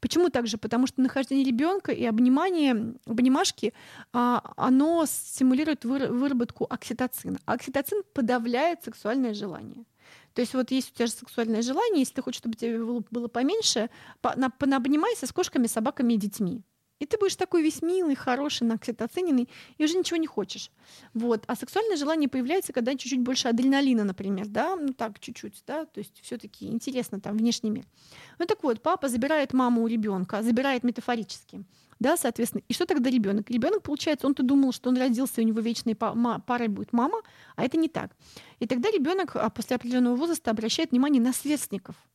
[0.00, 0.58] Почему так же?
[0.58, 3.72] Потому что нахождение ребенка и обнимание, обнимашки,
[4.12, 7.38] а, оно стимулирует выработку окситоцина.
[7.46, 9.84] А окситоцин подавляет сексуальное желание.
[10.34, 13.28] То есть вот есть у тебя же сексуальное желание, если ты хочешь, чтобы тебе было,
[13.28, 13.88] поменьше,
[14.20, 16.62] по, на, пообнимайся с кошками, собаками и детьми.
[16.98, 20.70] И ты будешь такой весь милый, хороший, оцененный, и уже ничего не хочешь.
[21.12, 21.44] Вот.
[21.46, 25.98] А сексуальное желание появляется, когда чуть-чуть больше адреналина, например, да, ну так, чуть-чуть, да, то
[25.98, 27.84] есть все таки интересно там внешний мир.
[28.38, 31.64] Ну так вот, папа забирает маму у ребенка, забирает метафорически,
[31.98, 32.62] да, соответственно.
[32.66, 33.50] И что тогда ребенок?
[33.50, 37.20] Ребенок, получается, он-то думал, что он родился, и у него вечной парой будет мама,
[37.56, 38.16] а это не так.
[38.58, 41.96] И тогда ребенок а, после определенного возраста обращает внимание на сверстников–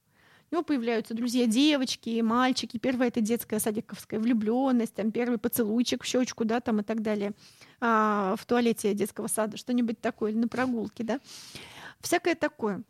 [0.52, 2.78] у него появляются друзья девочки, мальчики.
[2.78, 7.32] Первое это детская садиковская влюбленность, там первый поцелуйчик в щечку, да, там и так далее.
[7.80, 11.22] А, в туалете детского сада, что-нибудь такое, или на прогулке, да.
[12.02, 12.84] Всякое такое.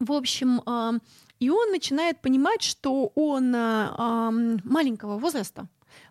[0.00, 0.94] В общем, а,
[1.38, 4.30] и он начинает понимать, что он а,
[4.64, 5.66] маленького возраста,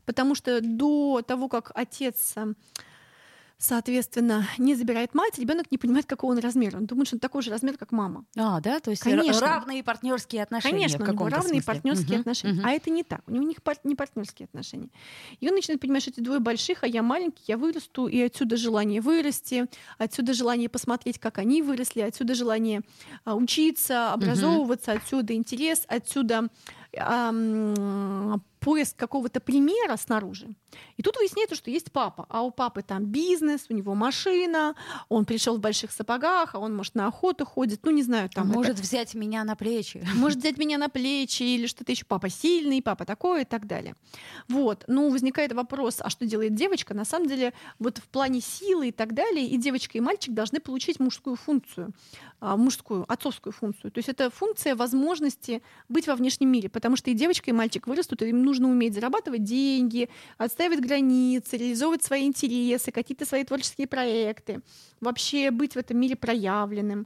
[0.06, 2.36] потому что до того, как отец
[3.58, 6.78] соответственно, не забирает мать, ребенок не понимает, какого он размера.
[6.78, 8.26] Он думает, что он такой же размер, как мама.
[8.38, 9.42] А, да, то есть Конечно.
[9.42, 10.74] равные партнерские отношения.
[10.74, 11.64] Конечно, в у него равные смысле.
[11.64, 12.60] партнерские угу, отношения.
[12.60, 12.68] Угу.
[12.68, 13.22] А это не так.
[13.28, 14.90] У него не, пар- не партнерские отношения.
[15.40, 18.58] И он начинает понимать, что эти двое больших, а я маленький, я вырасту, и отсюда
[18.58, 19.66] желание вырасти,
[19.98, 22.82] отсюда желание посмотреть, как они выросли, отсюда желание
[23.26, 25.00] а, учиться, образовываться, угу.
[25.00, 26.50] отсюда интерес, отсюда
[28.60, 30.48] поиск какого-то примера снаружи.
[30.98, 34.76] И тут выясняется, что есть папа, а у папы там бизнес, у него машина,
[35.10, 38.48] он пришел в больших сапогах, а он, может, на охоту ходит, ну, не знаю, там...
[38.48, 38.82] Может это...
[38.82, 40.06] взять меня на плечи.
[40.16, 42.06] Может взять меня на плечи или что-то еще.
[42.06, 43.96] Папа сильный, папа такой и так далее.
[44.48, 44.84] Вот.
[44.88, 46.94] Ну, возникает вопрос, а что делает девочка?
[46.94, 50.60] На самом деле, вот в плане силы и так далее, и девочка, и мальчик должны
[50.60, 51.94] получить мужскую функцию,
[52.40, 53.92] а, мужскую, отцовскую функцию.
[53.92, 57.88] То есть это функция возможности быть во внешнем мире, потому что и девочка, и мальчик
[57.88, 63.88] вырастут, и им нужно уметь зарабатывать деньги, отстаивать границы, реализовывать свои интересы, какие-то свои творческие
[63.88, 64.62] проекты,
[65.02, 67.06] вообще быть в этом мире проявленным,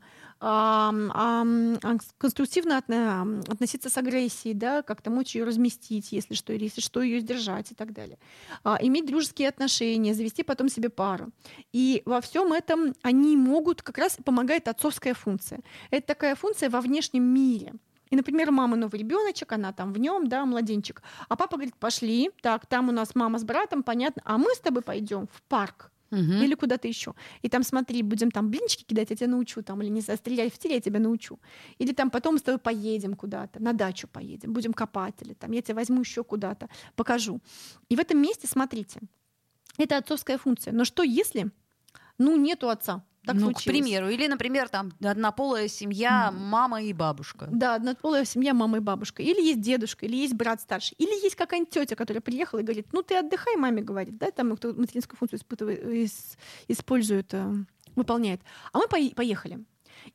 [2.18, 7.20] конструктивно относиться с агрессией, да, как-то мочь ее разместить, если что, или если что, ее
[7.20, 8.18] сдержать и так далее.
[8.64, 11.30] А, иметь дружеские отношения, завести потом себе пару.
[11.74, 15.60] И во всем этом они могут, как раз помогает отцовская функция.
[15.92, 17.74] Это такая функция во внешнем мире.
[18.12, 21.02] И, например, мама новый ребеночек, она там в нем, да, младенчик.
[21.30, 24.60] А папа говорит, пошли, так, там у нас мама с братом, понятно, а мы с
[24.60, 25.92] тобой пойдем в парк.
[26.12, 26.20] Угу.
[26.20, 27.14] Или куда-то еще.
[27.42, 30.22] И там, смотри, будем там блинчики кидать, я тебя научу, там, или не знаю, в
[30.22, 31.40] теле, я тебя научу.
[31.78, 35.62] Или там потом с тобой поедем куда-то, на дачу поедем, будем копать, или там я
[35.62, 37.40] тебя возьму еще куда-то, покажу.
[37.88, 39.00] И в этом месте, смотрите,
[39.78, 40.74] это отцовская функция.
[40.74, 41.50] Но что если,
[42.18, 43.06] ну, нету отца?
[43.26, 43.64] Так ну, случилось.
[43.64, 44.10] к примеру.
[44.10, 46.38] Или, например, там однополая семья, mm.
[46.38, 47.48] мама и бабушка.
[47.52, 49.22] Да, однополая семья, мама и бабушка.
[49.22, 50.96] Или есть дедушка, или есть брат старший.
[50.98, 54.56] Или есть какая-нибудь тетя, которая приехала и говорит, ну ты отдыхай, маме говорит, да, там
[54.56, 56.12] кто материнскую функцию испытывает,
[56.68, 57.54] использует, э,
[57.96, 58.42] выполняет.
[58.74, 59.64] А мы поехали.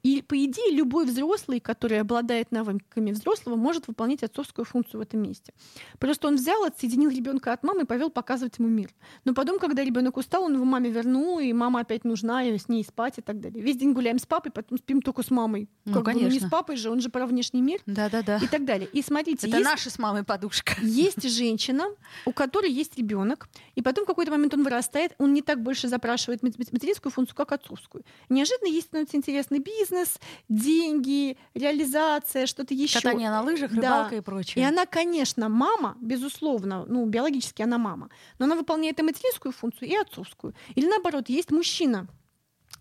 [0.03, 5.23] И, по идее, любой взрослый, который обладает навыками взрослого, может выполнять отцовскую функцию в этом
[5.23, 5.53] месте.
[5.99, 8.91] Просто он взял, отсоединил ребенка от мамы и повел показывать ему мир.
[9.25, 12.69] Но потом, когда ребенок устал, он его маме вернул, и мама опять нужна, и с
[12.69, 13.63] ней спать и так далее.
[13.63, 15.69] Весь день гуляем с папой, потом спим только с мамой.
[15.85, 16.29] Ну, как конечно.
[16.29, 17.81] Бы, ну, не с папой же, он же про внешний мир.
[17.87, 18.39] Да-да-да.
[18.39, 18.89] И так далее.
[18.93, 20.75] И смотрите, это есть, наша с мамой подушка.
[20.83, 21.85] Есть женщина,
[22.25, 25.89] у которой есть ребенок, и потом в какой-то момент он вырастает, он не так больше
[25.89, 28.05] запрашивает материнскую функцию, как отцовскую.
[28.29, 33.01] Неожиданно ей становится интересный бизнес, деньги, реализация, что-то еще.
[33.01, 34.17] Катание на лыжах, рыбалка да.
[34.17, 34.65] и прочее.
[34.65, 39.89] И она, конечно, мама, безусловно, ну, биологически она мама, но она выполняет и материнскую функцию,
[39.89, 40.55] и отцовскую.
[40.75, 42.07] Или наоборот, есть мужчина,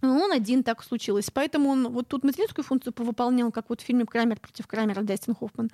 [0.02, 1.30] он один так случилось.
[1.32, 5.36] Поэтому он вот тут материнскую функцию повыполнял, как вот в фильме «Крамер против Крамера» Дастин
[5.36, 5.72] Хоффман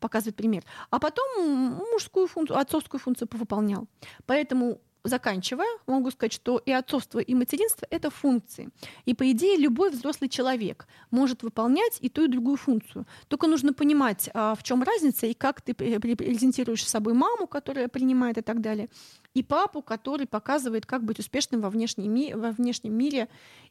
[0.00, 0.64] показывает пример.
[0.90, 3.86] А потом мужскую функцию, отцовскую функцию повыполнял.
[4.26, 8.70] Поэтому заканчивая, могу сказать, что и отцовство, и материнство— это функции.
[9.04, 13.06] И, по идее, любой взрослый человек может выполнять и ту, и другую функцию.
[13.28, 17.88] Только нужно понимать, а, в чем разница и как ты презентируешь с собой маму, которая
[17.88, 18.88] принимает и так далее,
[19.34, 23.28] и папу, который показывает, как быть успешным во внешнем, во внешнем мире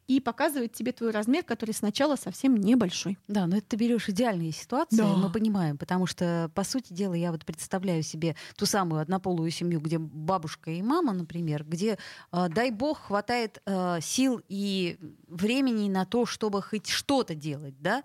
[0.07, 3.17] и показывает тебе твой размер, который сначала совсем небольшой.
[3.29, 5.15] Да, но это ты берешь идеальные ситуации, да.
[5.15, 9.79] мы понимаем, потому что, по сути дела, я вот представляю себе ту самую однополую семью,
[9.79, 11.97] где бабушка и мама, например, где,
[12.33, 14.97] э, дай бог, хватает э, сил и
[15.27, 18.03] времени на то, чтобы хоть что-то делать, да,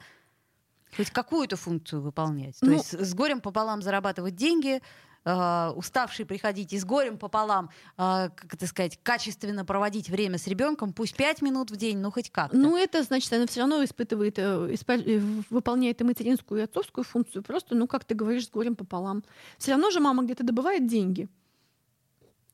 [0.97, 2.57] хоть какую-то функцию выполнять.
[2.61, 4.81] Ну, То есть с горем пополам зарабатывать деньги,
[5.29, 10.47] э, уставший приходить и с горем пополам, э, как это сказать, качественно проводить время с
[10.47, 12.57] ребенком, пусть пять минут в день, но хоть как-то.
[12.57, 15.19] Ну, это значит, она все равно испытывает, э, э,
[15.51, 19.23] выполняет и материнскую, и отцовскую функцию, просто, ну, как ты говоришь, с горем пополам.
[19.59, 21.29] Все равно же мама где-то добывает деньги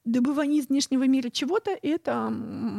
[0.05, 2.31] добывание из внешнего мира чего-то— это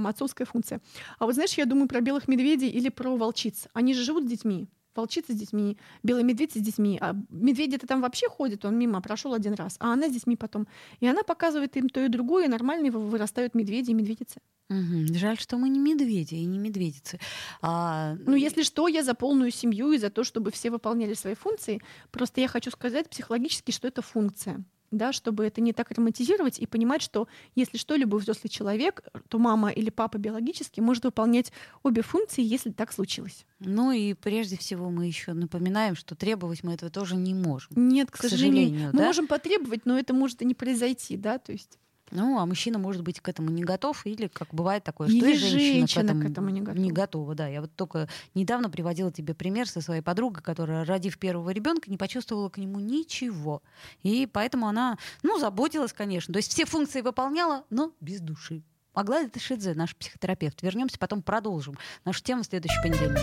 [0.06, 0.80] отцовская функция.
[1.18, 3.68] А вот знаешь, я думаю про белых медведей или про волчиц.
[3.74, 4.68] Они же живут с детьми.
[4.96, 6.98] Волчица с детьми, белый медведь с детьми.
[7.02, 10.68] А медведь-то там вообще ходит, он мимо прошел один раз, а она с детьми потом.
[11.00, 14.40] И она показывает им то и другое, и нормально вырастают медведи и медведицы.
[14.70, 15.14] Угу.
[15.14, 17.20] Жаль, что мы не медведи и не медведицы.
[17.62, 18.16] А...
[18.26, 21.82] Ну, если что, я за полную семью и за то, чтобы все выполняли свои функции.
[22.12, 24.64] Просто я хочу сказать психологически, что это функция
[24.98, 29.40] да, чтобы это не так романтизировать и понимать, что если что, любой взрослый человек, то
[29.40, 31.52] мама или папа биологически может выполнять
[31.84, 33.46] обе функции, если так случилось.
[33.60, 37.72] Ну и прежде всего мы еще напоминаем, что требовать мы этого тоже не можем.
[37.76, 39.06] Нет, к, к сожалению, сожалению мы да?
[39.06, 41.80] можем потребовать, но это может и не произойти, да, то есть.
[42.12, 45.34] Ну, а мужчина может быть к этому не готов, или как бывает такое, что или
[45.34, 46.84] и женщина, женщина к, этому к этому не готова.
[46.84, 47.48] Не готова, да.
[47.48, 51.98] Я вот только недавно приводила тебе пример со своей подругой, которая, родив первого ребенка, не
[51.98, 53.64] почувствовала к нему ничего.
[54.04, 56.34] И поэтому она, ну, заботилась, конечно.
[56.34, 58.64] То есть все функции выполняла, но без души.
[58.94, 60.62] Аглая Ташидзе, наш психотерапевт.
[60.62, 61.78] Вернемся, потом продолжим.
[62.06, 63.20] Нашу тему в следующий понедельник.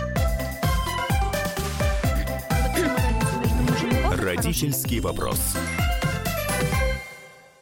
[4.18, 5.56] Родительский вопрос.